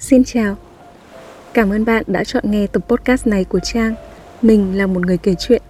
[0.00, 0.56] Xin chào.
[1.54, 3.94] Cảm ơn bạn đã chọn nghe tập podcast này của Trang.
[4.42, 5.62] Mình là một người kể chuyện.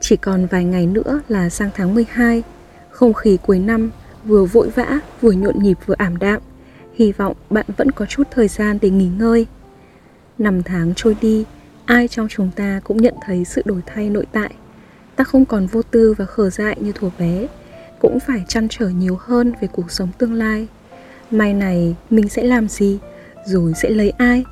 [0.00, 2.42] Chỉ còn vài ngày nữa là sang tháng 12,
[2.90, 3.90] không khí cuối năm
[4.24, 6.40] vừa vội vã, vừa nhộn nhịp vừa ảm đạm.
[6.94, 9.46] Hy vọng bạn vẫn có chút thời gian để nghỉ ngơi.
[10.38, 11.44] Năm tháng trôi đi,
[11.84, 14.54] ai trong chúng ta cũng nhận thấy sự đổi thay nội tại.
[15.16, 17.46] Ta không còn vô tư và khờ dại như thuở bé,
[17.98, 20.66] cũng phải chăn trở nhiều hơn về cuộc sống tương lai.
[21.30, 22.98] Mai này mình sẽ làm gì?
[23.44, 24.44] Rồi sẽ lấy ai?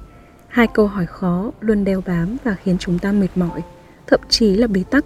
[0.49, 3.63] Hai câu hỏi khó luôn đeo bám và khiến chúng ta mệt mỏi,
[4.07, 5.05] thậm chí là bế tắc.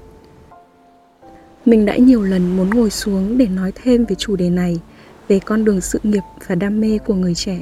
[1.67, 4.81] Mình đã nhiều lần muốn ngồi xuống để nói thêm về chủ đề này,
[5.29, 7.59] về con đường sự nghiệp và đam mê của người trẻ,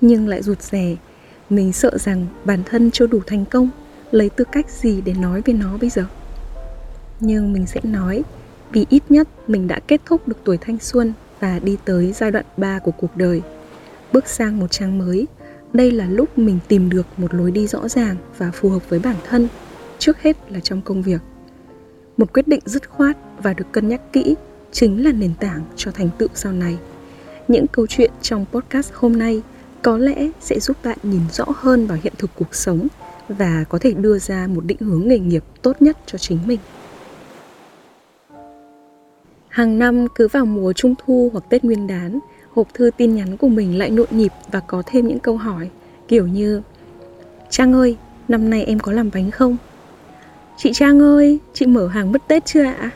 [0.00, 0.96] nhưng lại rụt rè.
[1.50, 3.68] Mình sợ rằng bản thân chưa đủ thành công,
[4.10, 6.04] lấy tư cách gì để nói về nó bây giờ?
[7.20, 8.22] Nhưng mình sẽ nói,
[8.72, 12.30] vì ít nhất mình đã kết thúc được tuổi thanh xuân và đi tới giai
[12.30, 13.42] đoạn 3 của cuộc đời.
[14.12, 15.26] Bước sang một trang mới
[15.74, 18.98] đây là lúc mình tìm được một lối đi rõ ràng và phù hợp với
[18.98, 19.48] bản thân,
[19.98, 21.20] trước hết là trong công việc.
[22.16, 24.34] Một quyết định dứt khoát và được cân nhắc kỹ
[24.72, 26.78] chính là nền tảng cho thành tựu sau này.
[27.48, 29.42] Những câu chuyện trong podcast hôm nay
[29.82, 32.88] có lẽ sẽ giúp bạn nhìn rõ hơn vào hiện thực cuộc sống
[33.28, 36.60] và có thể đưa ra một định hướng nghề nghiệp tốt nhất cho chính mình.
[39.48, 42.18] Hàng năm cứ vào mùa trung thu hoặc tết nguyên đán
[42.54, 45.70] hộp thư tin nhắn của mình lại nhộn nhịp và có thêm những câu hỏi
[46.08, 46.62] kiểu như
[47.50, 47.96] Trang ơi,
[48.28, 49.56] năm nay em có làm bánh không?
[50.56, 52.90] Chị Trang ơi, chị mở hàng mất Tết chưa ạ?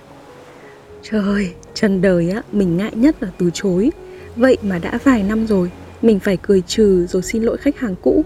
[1.03, 3.91] Trời ơi, trần đời á, mình ngại nhất là từ chối
[4.36, 5.70] Vậy mà đã vài năm rồi,
[6.03, 8.25] mình phải cười trừ rồi xin lỗi khách hàng cũ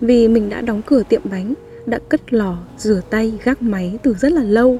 [0.00, 1.54] Vì mình đã đóng cửa tiệm bánh,
[1.86, 4.78] đã cất lò, rửa tay, gác máy từ rất là lâu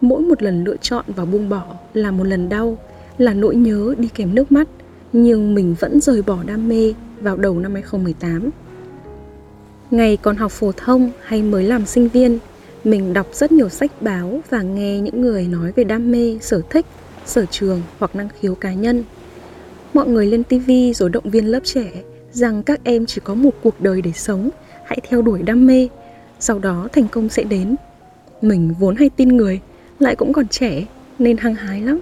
[0.00, 2.78] Mỗi một lần lựa chọn và buông bỏ là một lần đau
[3.18, 4.68] Là nỗi nhớ đi kèm nước mắt
[5.12, 8.50] nhưng mình vẫn rời bỏ đam mê vào đầu năm 2018.
[9.90, 12.38] Ngày còn học phổ thông hay mới làm sinh viên,
[12.84, 16.62] mình đọc rất nhiều sách báo và nghe những người nói về đam mê, sở
[16.70, 16.86] thích,
[17.26, 19.04] sở trường hoặc năng khiếu cá nhân.
[19.94, 21.90] Mọi người lên TV rồi động viên lớp trẻ
[22.32, 24.50] rằng các em chỉ có một cuộc đời để sống,
[24.84, 25.88] hãy theo đuổi đam mê,
[26.40, 27.76] sau đó thành công sẽ đến.
[28.42, 29.60] Mình vốn hay tin người,
[29.98, 30.84] lại cũng còn trẻ
[31.18, 32.00] nên hăng hái lắm.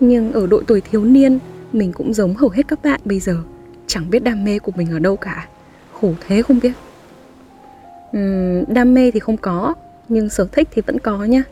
[0.00, 1.38] Nhưng ở độ tuổi thiếu niên,
[1.74, 3.36] mình cũng giống hầu hết các bạn bây giờ.
[3.86, 5.48] Chẳng biết đam mê của mình ở đâu cả.
[5.92, 6.72] Khổ thế không biết.
[8.16, 9.74] Uhm, đam mê thì không có
[10.08, 11.42] nhưng sở thích thì vẫn có nhá.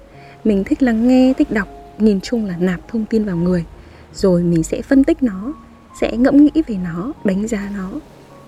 [0.45, 1.69] Mình thích lắng nghe thích đọc
[1.99, 3.65] nhìn chung là nạp thông tin vào người.
[4.15, 5.53] Rồi mình sẽ phân tích nó
[6.01, 7.91] sẽ ngẫm nghĩ về nó đánh giá nó.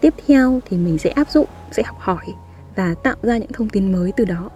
[0.01, 2.27] Tiếp theo thì mình sẽ áp dụng sẽ học hỏi
[2.77, 4.51] và tạo ra những thông tin mới từ đó.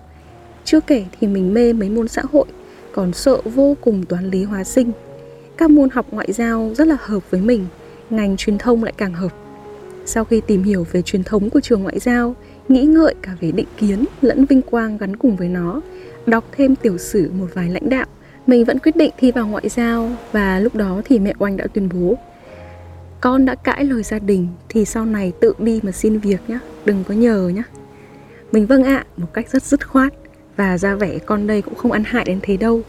[0.65, 2.47] Chưa kể thì mình mê mấy môn xã hội
[2.93, 4.93] còn sợ vô cùng toán lý hóa sinh
[5.59, 7.67] các môn học ngoại giao rất là hợp với mình,
[8.11, 9.33] ngành truyền thông lại càng hợp.
[10.05, 12.35] Sau khi tìm hiểu về truyền thống của trường ngoại giao,
[12.69, 15.81] nghĩ ngợi cả về định kiến lẫn vinh quang gắn cùng với nó,
[16.27, 18.07] đọc thêm tiểu sử một vài lãnh đạo,
[18.47, 21.67] mình vẫn quyết định thi vào ngoại giao và lúc đó thì mẹ oanh đã
[21.67, 22.19] tuyên bố,
[23.21, 26.59] con đã cãi lời gia đình thì sau này tự đi mà xin việc nhé
[26.85, 27.63] đừng có nhờ nhé
[28.53, 30.13] mình vâng ạ, một cách rất dứt khoát
[30.57, 32.83] và ra vẻ con đây cũng không ăn hại đến thế đâu.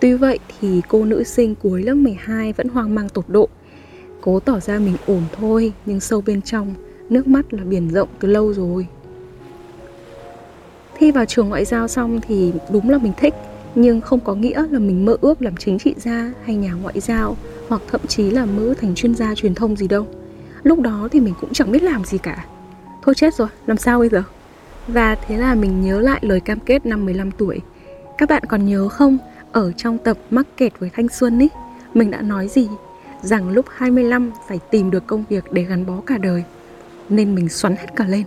[0.00, 3.48] Tuy vậy thì cô nữ sinh cuối lớp 12 vẫn hoang mang tột độ.
[4.20, 6.74] Cố tỏ ra mình ổn thôi Nhưng sâu bên trong
[7.10, 8.86] Nước mắt là biển rộng từ lâu rồi.
[10.98, 13.34] Thi vào trường ngoại giao xong thì đúng là mình thích
[13.74, 17.00] Nhưng không có nghĩa là mình mơ ước làm chính trị gia hay nhà ngoại
[17.00, 17.36] giao
[17.68, 20.06] Hoặc thậm chí là mơ thành chuyên gia truyền thông gì đâu.
[20.62, 22.46] Lúc đó thì mình cũng chẳng biết làm gì cả.
[23.02, 24.22] Thôi chết rồi, làm sao bây giờ?
[24.88, 27.60] Và thế là mình nhớ lại lời cam kết năm 15 tuổi.
[28.18, 29.18] Các bạn còn nhớ không?
[29.52, 31.50] Ở trong tập mắc kẹt với thanh xuân ấy
[31.94, 32.68] Mình đã nói gì?
[33.22, 36.44] Rằng lúc 25 phải tìm được công việc để gắn bó cả đời,
[37.08, 38.24] Nên mình xoắn hết cả lên.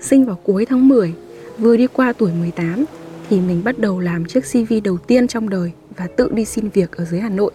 [0.00, 1.14] Sinh vào cuối tháng 10
[1.58, 2.84] Vừa đi qua tuổi 18
[3.28, 6.68] Thì mình bắt đầu làm chiếc CV đầu tiên trong đời Và tự đi xin
[6.68, 7.52] việc ở dưới Hà Nội.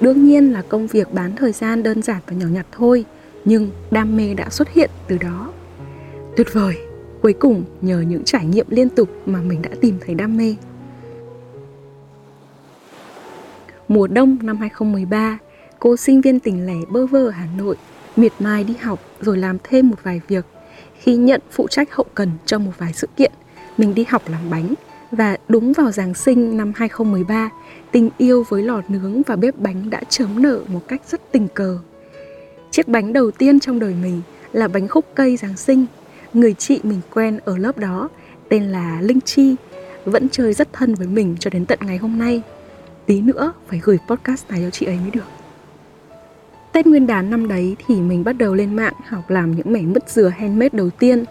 [0.00, 3.04] Đương nhiên là công việc bán thời gian đơn giản và nhỏ nhặt thôi,
[3.44, 5.52] Nhưng đam mê đã xuất hiện từ đó.
[6.36, 6.76] Tuyệt vời!
[7.22, 10.54] Cuối cùng, nhờ những trải nghiệm liên tục mà mình đã tìm thấy đam mê.
[13.88, 15.38] Mùa đông năm 2013,
[15.78, 17.76] cô sinh viên tỉnh lẻ bơ vơ ở Hà Nội,
[18.16, 20.44] miệt mài đi học rồi làm thêm một vài việc.
[20.98, 23.32] Khi nhận phụ trách hậu cần cho một vài sự kiện,
[23.78, 24.74] mình đi học làm bánh
[25.10, 27.50] và đúng vào Giáng sinh năm 2013,
[27.90, 31.48] tình yêu với lò nướng và bếp bánh đã chớm nở một cách rất tình
[31.54, 31.78] cờ.
[32.70, 34.22] Chiếc bánh đầu tiên trong đời mình
[34.52, 35.86] là bánh khúc cây Giáng sinh.
[36.34, 38.08] Người chị mình quen ở lớp đó
[38.48, 39.56] tên là Linh Chi,
[40.04, 42.42] vẫn chơi rất thân với mình cho đến tận ngày hôm nay
[43.06, 45.24] tí nữa phải gửi podcast này cho chị ấy mới được
[46.74, 49.80] Tết nguyên đán năm đấy thì mình bắt đầu lên mạng học làm những mẻ
[49.80, 51.24] mứt dừa handmade đầu tiên,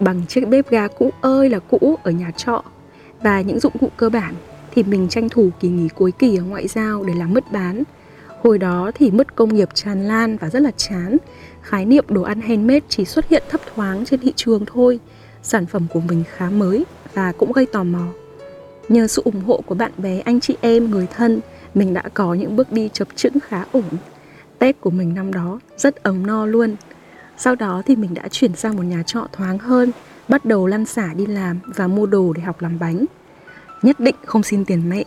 [0.00, 2.62] bằng chiếc bếp ga cũ ơi là cũ ở nhà trọ
[3.22, 4.34] và những dụng cụ cơ bản
[4.74, 7.82] thì mình tranh thủ kỳ nghỉ cuối kỳ ở ngoại giao để làm mứt bán.
[8.42, 11.16] Hồi đó thì mứt công nghiệp tràn lan và rất là chán.
[11.62, 15.00] Khái niệm đồ ăn handmade chỉ xuất hiện thấp thoáng trên thị trường thôi.
[15.42, 16.84] Sản phẩm của mình khá mới
[17.14, 18.06] và cũng gây tò mò.
[18.88, 21.40] Nhờ sự ủng hộ của bạn bè, anh chị em, người thân,
[21.74, 23.84] mình đã có những bước đi chập chững khá ổn.
[24.58, 26.76] Tết của mình năm đó rất ấm no luôn.
[27.36, 29.92] Sau đó thì mình đã chuyển sang một nhà trọ thoáng hơn,
[30.28, 33.04] bắt đầu lăn xả đi làm và mua đồ để học làm bánh.
[33.82, 35.04] Nhất định không xin tiền mẹ,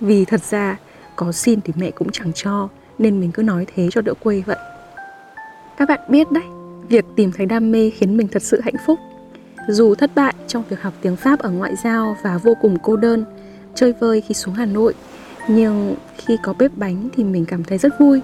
[0.00, 0.76] vì thật ra
[1.16, 4.42] có xin thì mẹ cũng chẳng cho, nên mình cứ nói thế cho đỡ quê
[4.46, 4.58] vậy.
[5.76, 6.44] Các bạn biết đấy,
[6.88, 8.98] việc tìm thấy đam mê khiến mình thật sự hạnh phúc.
[9.68, 12.96] Dù thất bại trong việc học tiếng Pháp ở ngoại giao và vô cùng cô
[12.96, 13.24] đơn,
[13.74, 14.94] chơi vơi khi xuống Hà Nội,
[15.48, 18.20] nhưng khi có bếp bánh thì mình cảm thấy rất vui.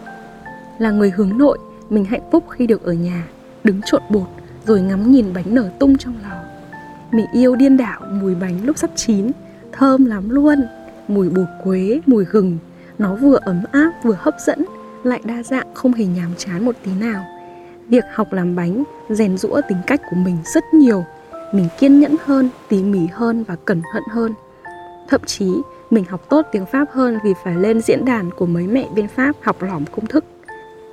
[0.78, 1.58] Là người hướng nội,
[1.90, 3.28] mình hạnh phúc khi được ở nhà,
[3.64, 4.26] đứng trộn bột
[4.66, 6.36] rồi ngắm nhìn bánh nở tung trong lò.
[7.12, 9.30] Mình yêu điên đảo mùi bánh lúc sắp chín,
[9.72, 10.66] thơm lắm luôn.
[11.08, 12.58] Mùi bột quế, mùi gừng,
[12.98, 14.64] nó vừa ấm áp vừa hấp dẫn,
[15.04, 17.24] lại đa dạng không hề nhàm chán một tí nào.
[17.88, 21.04] Việc học làm bánh rèn rũa tính cách của mình rất nhiều.
[21.54, 24.32] Mình kiên nhẫn hơn, tỉ mỉ hơn và cẩn thận hơn.
[25.08, 25.46] Thậm chí
[25.90, 29.08] mình học tốt tiếng Pháp hơn vì phải lên diễn đàn của mấy mẹ bên
[29.08, 30.24] Pháp học lỏm công thức.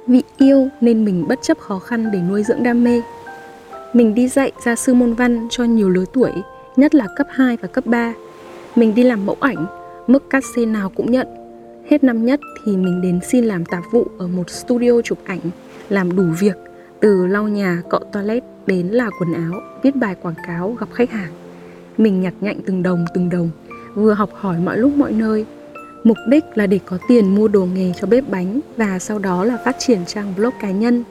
[0.07, 3.01] Vì yêu nên mình bất chấp khó khăn để nuôi dưỡng đam mê.
[3.93, 6.31] Mình đi dạy gia sư môn văn cho nhiều lứa tuổi,
[6.75, 8.13] nhất là cấp 2 và cấp 3.
[8.75, 9.65] Mình đi làm mẫu ảnh,
[10.07, 11.27] mức cắt xê nào cũng nhận.
[11.89, 15.39] Hết năm nhất thì mình đến xin làm tạp vụ ở một studio chụp ảnh,
[15.89, 16.55] làm đủ việc,
[16.99, 21.11] từ lau nhà, cọ toilet đến là quần áo, viết bài quảng cáo, gặp khách
[21.11, 21.31] hàng.
[21.97, 23.49] Mình nhặt nhạnh từng đồng từng đồng,
[23.95, 25.45] vừa học hỏi mọi lúc mọi nơi.
[26.03, 29.45] Mục đích là để có tiền mua đồ nghề cho bếp bánh và sau đó
[29.45, 31.03] là phát triển trang blog cá nhân.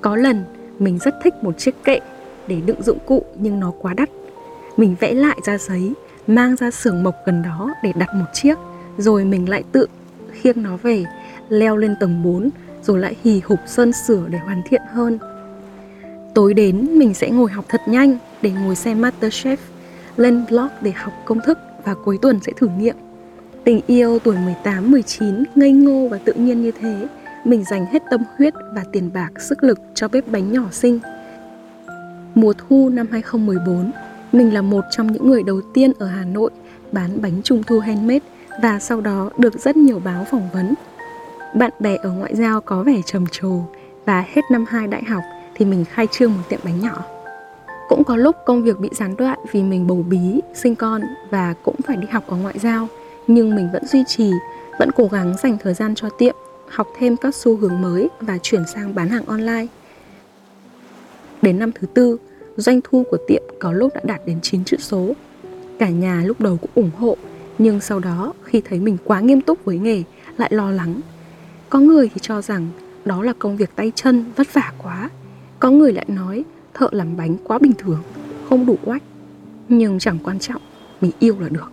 [0.00, 0.44] Có lần
[0.78, 2.00] mình rất thích một chiếc kệ
[2.46, 4.08] để đựng dụng cụ nhưng nó quá đắt.
[4.76, 5.92] Mình vẽ lại ra giấy,
[6.26, 8.58] mang ra xưởng mộc gần đó để đặt một chiếc,
[8.98, 9.86] rồi mình lại tự
[10.32, 11.04] khiêng nó về,
[11.48, 12.50] leo lên tầng 4
[12.82, 15.18] rồi lại hì hục sơn sửa để hoàn thiện hơn.
[16.34, 19.56] Tối đến mình sẽ ngồi học thật nhanh để ngồi xem Masterchef,
[20.16, 22.96] lên blog để học công thức và cuối tuần sẽ thử nghiệm.
[23.64, 27.08] Tình yêu tuổi 18, 19 ngây ngô và tự nhiên như thế,
[27.44, 30.98] mình dành hết tâm huyết và tiền bạc, sức lực cho bếp bánh nhỏ xinh.
[32.34, 33.90] Mùa thu năm 2014,
[34.32, 36.50] mình là một trong những người đầu tiên ở Hà Nội
[36.92, 38.26] bán bánh trung thu handmade
[38.62, 40.74] và sau đó được rất nhiều báo phỏng vấn.
[41.54, 43.60] Bạn bè ở ngoại giao có vẻ trầm trồ
[44.04, 45.22] và hết năm 2 đại học
[45.54, 47.04] thì mình khai trương một tiệm bánh nhỏ.
[47.88, 51.54] Cũng có lúc công việc bị gián đoạn vì mình bầu bí, sinh con và
[51.64, 52.88] cũng phải đi học ở ngoại giao,
[53.26, 54.30] nhưng mình vẫn duy trì,
[54.78, 56.34] vẫn cố gắng dành thời gian cho tiệm,
[56.68, 59.66] học thêm các xu hướng mới và chuyển sang bán hàng online.
[61.42, 62.18] Đến năm thứ tư,
[62.56, 65.12] doanh thu của tiệm có lúc đã đạt đến 9 chữ số.
[65.78, 67.16] Cả nhà lúc đầu cũng ủng hộ,
[67.58, 70.02] nhưng sau đó khi thấy mình quá nghiêm túc với nghề,
[70.36, 71.00] lại lo lắng.
[71.68, 72.68] Có người thì cho rằng
[73.04, 75.10] đó là công việc tay chân vất vả quá.
[75.64, 76.44] Có người lại nói
[76.74, 78.02] thợ làm bánh quá bình thường,
[78.48, 79.02] không đủ oách.
[79.68, 80.62] Nhưng chẳng quan trọng,
[81.00, 81.72] mình yêu là được.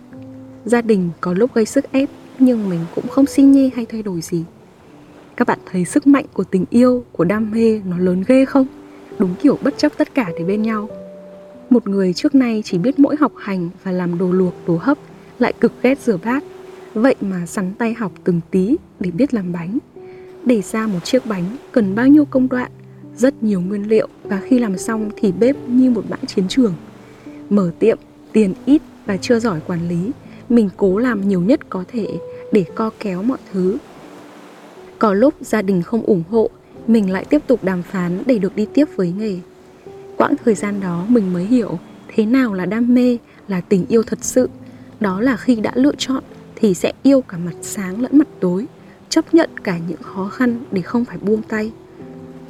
[0.64, 2.08] Gia đình có lúc gây sức ép,
[2.38, 4.44] nhưng mình cũng không xin nhê hay thay đổi gì.
[5.36, 8.66] Các bạn thấy sức mạnh của tình yêu, của đam mê nó lớn ghê không?
[9.18, 10.88] Đúng kiểu bất chấp tất cả để bên nhau.
[11.70, 14.98] Một người trước nay chỉ biết mỗi học hành và làm đồ luộc, đồ hấp,
[15.38, 16.44] lại cực ghét rửa bát.
[16.94, 19.78] Vậy mà sắn tay học từng tí để biết làm bánh.
[20.44, 22.70] Để ra một chiếc bánh cần bao nhiêu công đoạn,
[23.16, 26.74] rất nhiều nguyên liệu và khi làm xong thì bếp như một bãi chiến trường.
[27.50, 27.98] Mở tiệm,
[28.32, 30.10] tiền ít và chưa giỏi quản lý,
[30.48, 32.08] mình cố làm nhiều nhất có thể
[32.52, 33.76] để co kéo mọi thứ.
[34.98, 36.50] Có lúc gia đình không ủng hộ,
[36.86, 39.38] mình lại tiếp tục đàm phán để được đi tiếp với nghề.
[40.16, 41.78] Quãng thời gian đó mình mới hiểu
[42.14, 44.48] thế nào là đam mê, là tình yêu thật sự.
[45.00, 46.22] Đó là khi đã lựa chọn
[46.56, 48.66] thì sẽ yêu cả mặt sáng lẫn mặt tối,
[49.08, 51.72] chấp nhận cả những khó khăn để không phải buông tay.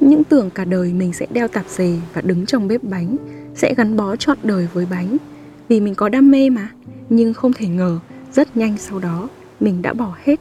[0.03, 3.17] Những tưởng cả đời mình sẽ đeo tạp dề và đứng trong bếp bánh,
[3.55, 5.17] sẽ gắn bó trọn đời với bánh.
[5.67, 6.69] Vì mình có đam mê mà,
[7.09, 7.99] nhưng không thể ngờ
[8.33, 9.29] rất nhanh sau đó
[9.59, 10.39] mình đã bỏ hết.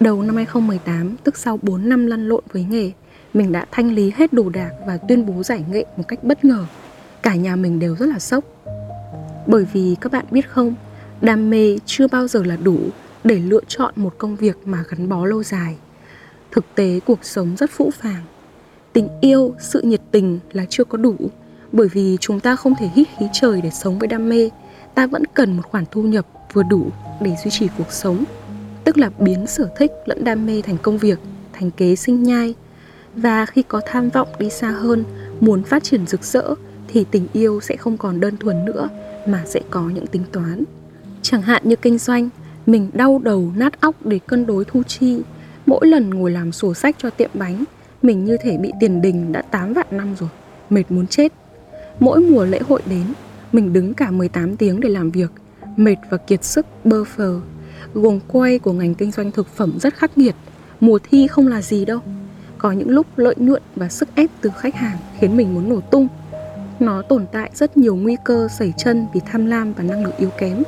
[0.00, 2.92] Đầu năm 2018, tức sau 4 năm lăn lộn với nghề,
[3.34, 6.44] mình đã thanh lý hết đồ đạc và tuyên bố giải nghệ một cách bất
[6.44, 6.64] ngờ.
[7.22, 8.44] Cả nhà mình đều rất là sốc.
[9.46, 10.74] Bởi vì các bạn biết không,
[11.20, 12.78] đam mê chưa bao giờ là đủ
[13.24, 15.76] để lựa chọn một công việc mà gắn bó lâu dài.
[16.50, 18.22] Thực tế cuộc sống rất phũ phàng
[19.00, 21.14] tình yêu, sự nhiệt tình là chưa có đủ.
[21.72, 24.50] Bởi vì chúng ta không thể hít khí trời để sống với đam mê,
[24.94, 26.86] ta vẫn cần một khoản thu nhập vừa đủ
[27.20, 28.24] để duy trì cuộc sống.
[28.84, 31.18] Tức là biến sở thích lẫn đam mê thành công việc,
[31.52, 32.54] thành kế sinh nhai.
[33.14, 35.04] Và khi có tham vọng đi xa hơn,
[35.40, 36.54] muốn phát triển rực rỡ,
[36.88, 38.88] thì tình yêu sẽ không còn đơn thuần nữa,
[39.26, 40.64] mà sẽ có những tính toán.
[41.22, 42.28] Chẳng hạn như kinh doanh,
[42.66, 45.20] mình đau đầu nát óc để cân đối thu chi.
[45.66, 47.64] Mỗi lần ngồi làm sổ sách cho tiệm bánh
[48.02, 50.28] mình như thể bị tiền đình đã 8 vạn năm rồi,
[50.70, 51.32] mệt muốn chết.
[52.00, 53.04] Mỗi mùa lễ hội đến,
[53.52, 55.30] mình đứng cả 18 tiếng để làm việc,
[55.76, 57.40] mệt và kiệt sức, bơ phờ
[57.94, 60.34] guồng quay của ngành kinh doanh thực phẩm rất khắc nghiệt,
[60.80, 62.00] mùa thi không là gì đâu.
[62.58, 65.80] Có những lúc lợi nhuận và sức ép từ khách hàng khiến mình muốn nổ
[65.80, 66.08] tung.
[66.80, 70.16] Nó tồn tại rất nhiều nguy cơ sẩy chân vì tham lam và năng lực
[70.16, 70.62] yếu kém.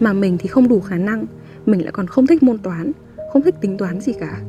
[0.00, 1.24] Mà mình thì không đủ khả năng,
[1.66, 2.92] mình lại còn không thích môn toán,
[3.32, 4.40] không thích tính toán gì cả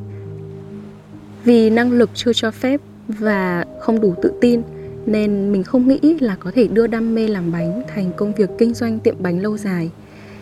[1.47, 4.61] vì năng lực chưa cho phép và không đủ tự tin,
[5.05, 8.49] nên mình không nghĩ là có thể đưa đam mê làm bánh thành công việc
[8.57, 9.91] kinh doanh tiệm bánh lâu dài.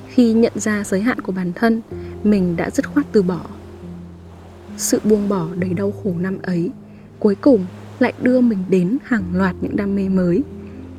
[0.08, 1.82] Khi nhận ra giới hạn của bản thân,
[2.24, 3.42] mình đã dứt khoát từ bỏ.
[4.78, 6.72] Sự buông bỏ đầy đau khổ năm ấy,
[7.20, 7.66] cuối cùng
[8.00, 10.44] lại đưa mình đến hàng loạt những đam mê mới.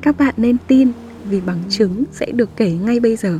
[0.01, 0.91] Các bạn nên tin
[1.29, 3.39] vì bằng chứng sẽ được kể ngay bây giờ.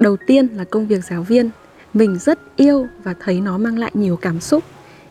[0.00, 1.50] Đầu tiên là công việc giáo viên
[1.94, 4.64] mình rất yêu và thấy nó mang lại nhiều cảm xúc.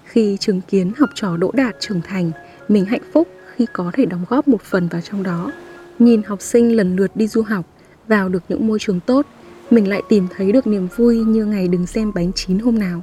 [0.03, 2.31] Khi chứng kiến học trò đỗ đạt trưởng thành,
[2.67, 5.51] mình hạnh phúc khi có thể đóng góp một phần vào trong đó.
[5.99, 7.65] Nhìn học sinh lần lượt đi du học,
[8.07, 9.25] vào được những môi trường tốt,
[9.71, 13.01] mình lại tìm thấy được niềm vui như ngày đứng xem bánh chín hôm nào.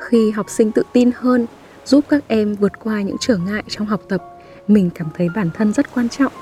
[0.00, 1.46] Khi học sinh tự tin hơn,
[1.84, 4.24] giúp các em vượt qua những trở ngại trong học tập,
[4.68, 6.32] mình cảm thấy bản thân rất quan trọng,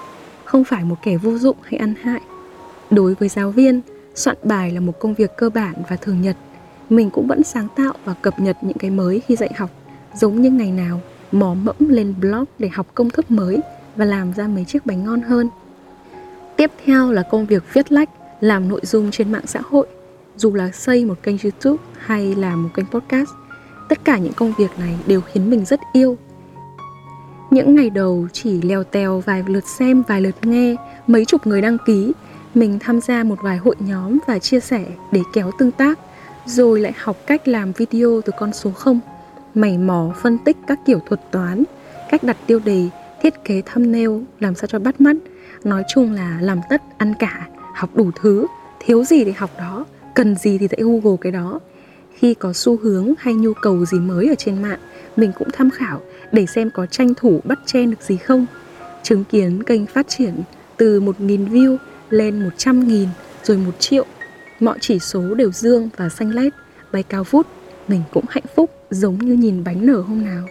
[0.44, 2.20] không phải một kẻ vô dụng hay ăn hại.
[2.90, 3.80] Đối với giáo viên
[4.18, 6.37] soạn bài là một công việc cơ bản và thường nhật.
[6.90, 9.70] Mình cũng vẫn sáng tạo và cập nhật những cái mới khi dạy học,
[10.14, 11.00] giống như ngày nào,
[11.32, 13.60] mò mẫm lên blog để học công thức mới
[13.96, 15.48] và làm ra mấy chiếc bánh ngon hơn.
[16.56, 18.10] Tiếp theo là công việc viết lách,
[18.40, 19.87] làm nội dung trên mạng xã hội,
[20.37, 23.30] dù là xây một kênh youtube hay là một kênh podcast.
[23.88, 26.18] Tất cả những công việc này đều khiến mình rất yêu.
[27.50, 31.60] Những ngày đầu chỉ leo tèo vài lượt xem, vài lượt nghe, mấy chục người
[31.60, 32.12] đăng ký
[32.54, 35.98] mình tham gia một vài hội nhóm và chia sẻ để kéo tương tác,
[36.46, 39.00] rồi lại học cách làm video từ con số 0
[39.54, 41.64] mày mò phân tích các kiểu thuật toán,
[42.10, 42.88] cách đặt tiêu đề,
[43.22, 45.16] thiết kế thumbnail, làm sao cho bắt mắt.
[45.64, 48.46] Nói chung là làm tất, ăn cả, học đủ thứ.
[48.80, 51.60] Thiếu gì thì học đó, cần gì thì tại google cái đó.
[52.14, 54.78] Khi có xu hướng hay nhu cầu gì mới ở trên mạng,
[55.16, 56.00] mình cũng tham khảo
[56.32, 58.46] để xem có tranh thủ bắt chen được gì không.
[59.02, 60.34] Chứng kiến kênh phát triển
[60.76, 61.76] từ 1.000 view
[62.10, 63.06] lên 100.000
[63.42, 64.04] rồi 1 triệu.
[64.60, 66.52] Mọi chỉ số đều dương và xanh lét.
[66.92, 67.46] Bay cao vút,
[67.88, 70.48] mình cũng hạnh phúc giống như nhìn bánh nở hôm nào.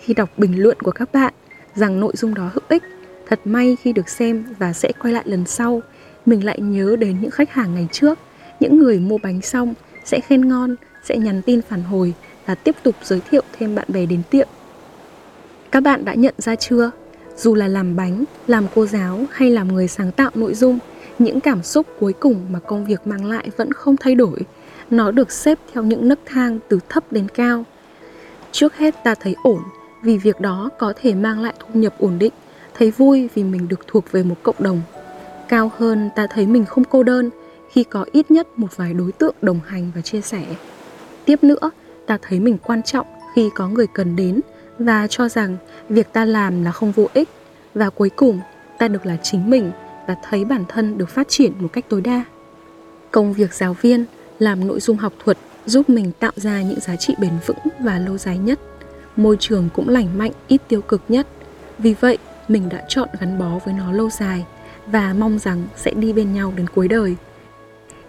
[0.00, 1.34] Khi đọc bình luận của các bạn
[1.74, 2.82] rằng nội dung đó hữu ích,
[3.28, 5.82] thật may khi được xem và sẽ quay lại lần sau,
[6.26, 8.18] mình lại nhớ đến những khách hàng ngày trước.
[8.60, 12.14] Những người mua bánh xong sẽ khen ngon, sẽ nhắn tin phản hồi
[12.46, 14.48] và tiếp tục giới thiệu thêm bạn bè đến tiệm.
[15.70, 16.90] Các bạn đã nhận ra chưa?
[17.40, 20.78] Dù là làm bánh, làm cô giáo hay làm người sáng tạo nội dung,
[21.18, 24.40] những cảm xúc cuối cùng mà công việc mang lại vẫn không thay đổi.
[24.90, 27.64] Nó được xếp theo những nấc thang từ thấp đến cao.
[28.52, 29.60] Trước hết ta thấy ổn
[30.02, 32.32] vì việc đó có thể mang lại thu nhập ổn định,
[32.74, 34.82] thấy vui vì mình được thuộc về một cộng đồng.
[35.48, 37.30] Cao hơn ta thấy mình không cô đơn
[37.70, 40.44] khi có ít nhất một vài đối tượng đồng hành và chia sẻ.
[41.24, 41.70] Tiếp nữa,
[42.06, 44.40] ta thấy mình quan trọng khi có người cần đến
[44.80, 45.56] và cho rằng
[45.88, 47.28] việc ta làm là không vô ích
[47.74, 48.40] và cuối cùng
[48.78, 49.70] ta được là chính mình
[50.06, 52.24] và thấy bản thân được phát triển một cách tối đa
[53.10, 54.04] công việc giáo viên
[54.38, 57.98] làm nội dung học thuật giúp mình tạo ra những giá trị bền vững và
[57.98, 58.60] lâu dài nhất
[59.16, 61.26] môi trường cũng lành mạnh ít tiêu cực nhất
[61.78, 62.18] vì vậy
[62.48, 64.44] mình đã chọn gắn bó với nó lâu dài
[64.86, 67.16] và mong rằng sẽ đi bên nhau đến cuối đời.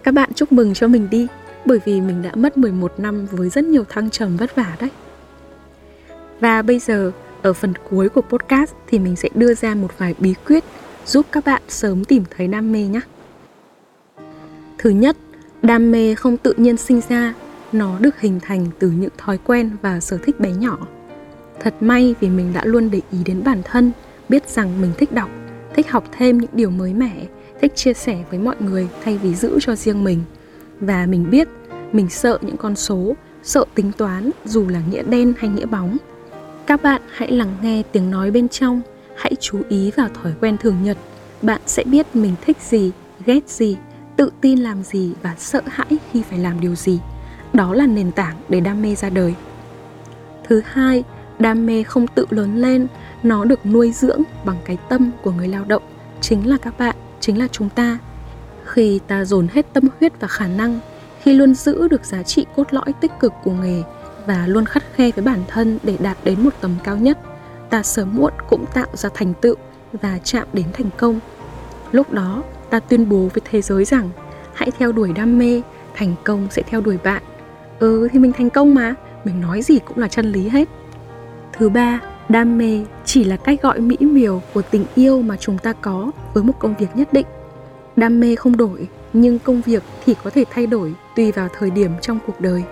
[0.03, 1.27] Các bạn chúc mừng cho mình đi,
[1.65, 4.89] bởi vì mình đã mất 11 năm với rất nhiều thăng trầm vất vả đấy.
[6.41, 10.15] Và bây giờ, ở phần cuối của podcast thì mình sẽ đưa ra một vài
[10.19, 10.63] bí quyết
[11.05, 13.01] giúp các bạn sớm tìm thấy đam mê nhé.
[14.77, 15.17] Thứ nhất,
[15.61, 17.33] đam mê không tự nhiên sinh ra,
[17.71, 20.77] nó được hình thành từ những thói quen và sở thích bé nhỏ.
[21.59, 23.91] Thật may vì mình đã luôn để ý đến bản thân,
[24.29, 25.29] biết rằng mình thích đọc
[25.73, 27.25] thích học thêm những điều mới mẻ
[27.61, 30.19] thích chia sẻ với mọi người thay vì giữ cho riêng mình
[30.79, 31.47] và mình biết
[31.91, 35.97] mình sợ những con số sợ tính toán dù là nghĩa đen hay nghĩa bóng
[36.71, 38.81] các bạn hãy lắng nghe tiếng nói bên trong,
[39.17, 40.97] hãy chú ý vào thói quen thường nhật.
[41.41, 42.91] Bạn sẽ biết mình thích gì,
[43.25, 43.77] ghét gì,
[44.17, 46.99] tự tin làm gì và sợ hãi khi phải làm điều gì.
[47.53, 49.33] Đó là nền tảng để đam mê ra đời.
[50.43, 51.03] Thứ hai,
[51.39, 52.87] đam mê không tự lớn lên,
[53.23, 55.83] nó được nuôi dưỡng bằng cái tâm của người lao động,
[56.21, 57.97] chính là các bạn, chính là chúng ta.
[58.65, 60.79] Khi ta dồn hết tâm huyết và khả năng,
[61.21, 63.83] khi luôn giữ được giá trị cốt lõi tích cực của nghề
[64.25, 67.17] và luôn khắt khe với bản thân để đạt đến một tầm cao nhất.
[67.69, 69.55] Ta sớm muộn cũng tạo ra thành tựu
[70.01, 71.19] và chạm đến thành công.
[71.91, 74.09] Lúc đó, ta tuyên bố với thế giới rằng,
[74.53, 75.61] hãy theo đuổi đam mê,
[75.93, 77.23] thành công sẽ theo đuổi bạn.
[77.79, 80.69] Ừ thì mình thành công mà, mình nói gì cũng là chân lý hết.
[81.53, 81.99] Thứ ba,
[82.29, 86.11] đam mê chỉ là cách gọi mỹ miều của tình yêu mà chúng ta có
[86.33, 87.25] với một công việc nhất định.
[87.95, 91.71] Đam mê không đổi, nhưng công việc thì có thể thay đổi tùy vào thời
[91.71, 92.63] điểm trong cuộc đời.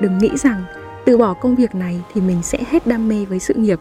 [0.00, 0.62] Đừng nghĩ rằng
[1.06, 3.78] từ bỏ công việc này thì mình sẽ hết đam mê với sự nghiệp.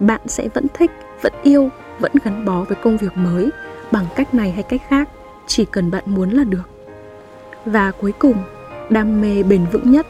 [0.00, 0.90] Bạn sẽ vẫn thích,
[1.22, 3.50] vẫn yêu, vẫn gắn bó với công việc mới,
[3.92, 5.08] bằng cách này hay cách khác,
[5.46, 6.70] chỉ cần bạn muốn là được.
[7.64, 8.36] Và cuối cùng,
[8.90, 10.06] đam mê bền vững nhất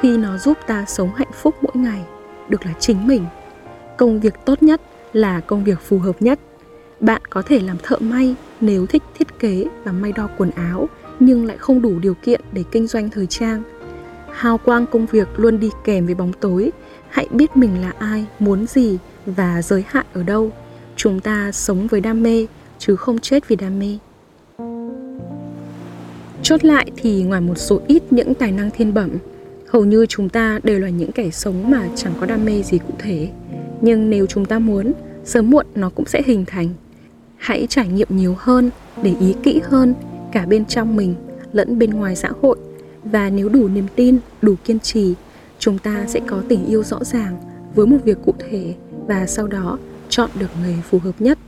[0.00, 2.00] khi nó giúp ta sống hạnh phúc mỗi ngày
[2.48, 3.24] được là chính mình.
[3.96, 4.80] Công việc tốt nhất
[5.12, 6.38] là công việc phù hợp nhất.
[7.00, 10.88] Bạn có thể làm thợ may nếu thích thiết kế và may đo quần áo,
[11.20, 13.62] nhưng lại không đủ điều kiện để kinh doanh thời trang
[14.32, 16.72] hào quang công việc luôn đi kèm với bóng tối.
[17.08, 20.50] Hãy biết mình là ai, muốn gì và giới hạn ở đâu.
[20.96, 22.46] Chúng ta sống với đam mê,
[22.78, 23.98] chứ không chết vì đam mê.
[26.42, 29.10] Chốt lại thì ngoài một số ít những tài năng thiên bẩm,
[29.68, 32.78] hầu như chúng ta đều là những kẻ sống mà chẳng có đam mê gì
[32.78, 33.28] cụ thể.
[33.80, 34.92] Nhưng nếu chúng ta muốn,
[35.24, 36.68] sớm muộn nó cũng sẽ hình thành.
[37.36, 38.70] Hãy trải nghiệm nhiều hơn,
[39.02, 39.94] để ý kỹ hơn
[40.32, 41.14] cả bên trong mình
[41.52, 42.56] lẫn bên ngoài xã hội
[43.10, 45.14] và nếu đủ niềm tin, đủ kiên trì,
[45.58, 47.36] chúng ta sẽ có tình yêu rõ ràng
[47.74, 48.74] với một việc cụ thể
[49.06, 51.38] và sau đó chọn được người phù hợp nhất.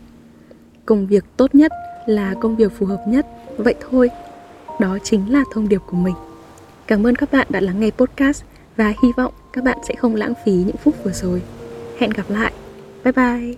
[0.86, 1.72] Công việc tốt nhất
[2.06, 3.26] là công việc phù hợp nhất.
[3.56, 4.10] Vậy thôi,
[4.80, 6.14] đó chính là thông điệp của mình.
[6.86, 8.44] Cảm ơn các bạn đã lắng nghe podcast
[8.76, 11.42] và hy vọng các bạn sẽ không lãng phí những phút vừa rồi.
[11.98, 12.52] Hẹn gặp lại.
[13.04, 13.54] Bye bye.